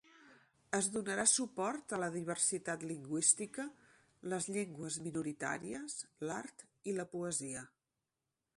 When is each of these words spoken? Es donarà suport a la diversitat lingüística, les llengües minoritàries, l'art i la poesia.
Es 0.75 0.87
donarà 0.93 1.25
suport 1.31 1.93
a 1.97 1.99
la 2.03 2.07
diversitat 2.15 2.85
lingüística, 2.91 3.65
les 4.35 4.49
llengües 4.55 4.97
minoritàries, 5.09 6.01
l'art 6.31 6.67
i 6.93 6.97
la 7.01 7.07
poesia. 7.17 7.67